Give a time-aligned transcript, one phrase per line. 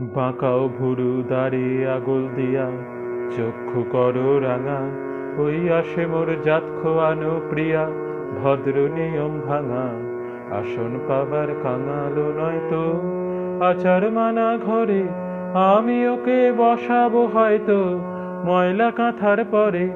[0.00, 2.66] বাঁকাও ভুরু দাড়ি, আগল দিয়া।
[3.30, 4.80] চক্ষু করো রাঙা,
[5.42, 7.86] ওই আসে মোর জাত খোয়ানো প্রিয়া।
[8.42, 9.86] ভদ্র নিয়ম ভাঙা,
[10.58, 12.84] আসন পাবার কাঙালো নয়তো
[13.64, 15.02] আচার মানা ঘরে,
[15.72, 18.00] আমি ওকে বসাবো হয়তো।
[18.44, 19.90] ময়লা কাঁথার পরে,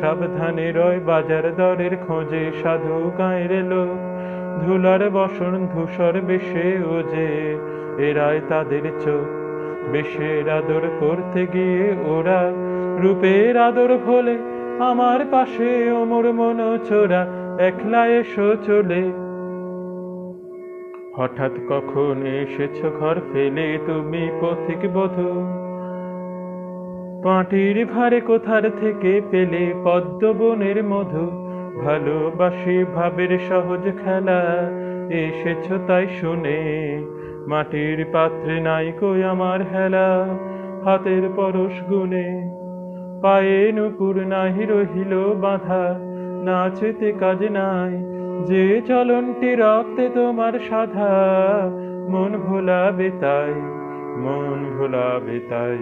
[0.00, 3.96] সাবধানে রয় বাজার দরের খোঁজে সাধু গায়ের লোক।
[4.64, 7.28] ধুলার বসন ধূসর বেশে ও যে,
[8.08, 9.37] এরাই তাদের চোখ।
[9.92, 12.52] বেশের আদর করতে গিয়ে ওরা
[12.98, 14.38] রূপের আদর ভোলে।
[14.78, 17.26] আমার পাশে ওমর মন চোরা
[17.58, 19.02] একলা এসো চলে।
[21.16, 25.58] হঠাৎ কখন এসেছ ঘর ফেলে তুমি পথিক বধূ?
[27.24, 31.48] পাটির ভারে কোথার থেকে পেলে পদ্মবনের মধু?
[31.84, 34.70] ভালোবাসি ভাবের সহজ খেলা,
[35.10, 36.58] এসেছ তাই শুনে।
[37.50, 40.10] মাটির পাত্রে নাই কই আমার হেলা।
[40.84, 42.28] হাতের পরশ গুনে
[43.22, 45.84] পায়ে নুপুর নাহি রহিল বাঁধা।
[46.46, 47.92] নাচেতে কাজ নাই,
[48.48, 51.14] যে চলনটি রক্তে তোমার সাধা।
[52.10, 53.54] মন ভোলাবে তাই,
[54.22, 55.80] মন ভোলাবে তাই।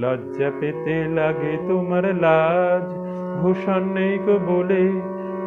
[0.00, 2.86] লজ্জা পেতে লাগে তোমার লাজ,
[3.40, 4.84] ভূষণ নেই কো বলে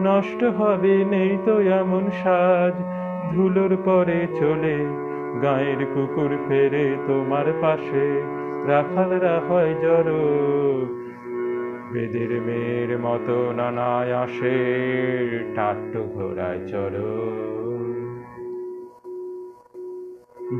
[0.01, 2.75] নষ্ট হবে নেই তো এমন সাজ।
[3.33, 4.77] ধুলোর পরে চলে,
[5.41, 8.07] গায়ের কুকুর ফেরে তোমার পাশে।
[8.67, 10.23] রাখালরা হয় জড়ো,
[11.93, 14.57] বেদের মেয়ের মতো নানায় আসে,
[15.55, 17.13] টাট্টু ঘোড়ায় চড়ো।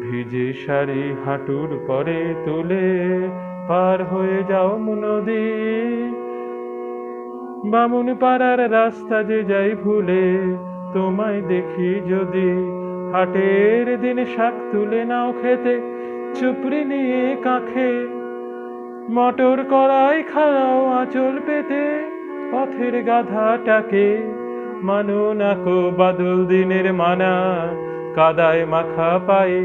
[0.02, 2.88] ভিজে শাড়ি হাঁটুর পরে তুলে,
[3.68, 5.50] পার হয়ে যাও নদী
[7.72, 10.26] বামুন পাড়ার রাস্তা যে যাই ভুলে
[10.94, 12.50] তোমায় দেখি যদি
[13.14, 15.76] হাটের দিন শাক তুলে নাও খেতে,
[16.36, 17.92] চুপড়ি নিয়ে কাঁখে,
[19.16, 21.84] মটর কড়াই খাওয়াও আঁচল পেতে,
[22.52, 24.08] পথের গাধাটাকে
[24.84, 27.34] মানো নাকো বাদল দিনের মানা,
[28.16, 29.62] কাদায় মাখা পায়ে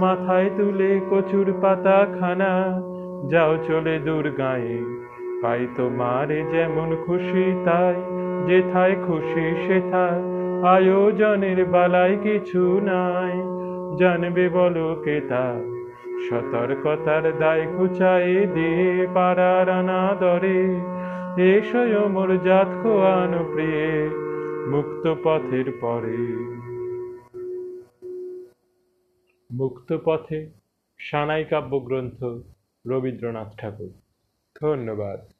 [0.00, 2.52] মাথায় তুলে কচুর পাতা খানা,
[3.28, 4.76] যাও চলে দূর গায়ে
[5.42, 7.96] পাই তোমারে যেমন খুশি তাই,
[8.46, 13.54] যেথায় খুশি সেথায়। আয়োজনের বালাই কিছু নাই।
[13.98, 15.54] জানবে বলো কে তা
[16.28, 19.66] সতর্কতার দায় ঘুচাই দিয়ে পাড়ার
[20.18, 20.80] দরে
[21.42, 24.08] এসয় মোর জাত খোয়ানো প্রিয়ে,
[24.70, 26.44] মুক্ত পথের পরে।
[29.52, 30.50] মুক্ত পথে
[30.98, 32.24] সানাই কাব্যগ্রন্থ
[32.86, 33.92] রবীন্দ্রনাথ ঠাকুর।
[34.62, 35.33] ধন্যবাদ।